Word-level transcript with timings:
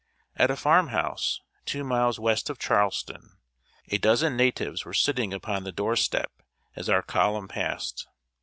At 0.35 0.49
a 0.49 0.55
farm 0.55 0.87
house, 0.87 1.41
two 1.63 1.83
miles 1.83 2.19
west 2.19 2.49
of 2.49 2.57
Charleston, 2.57 3.37
a 3.89 3.99
dozen 3.99 4.35
natives 4.35 4.83
were 4.83 4.95
sitting 4.95 5.31
upon 5.31 5.63
the 5.63 5.71
door 5.71 5.95
step 5.95 6.31
as 6.75 6.89
our 6.89 7.03
column 7.03 7.47
passed. 7.47 8.07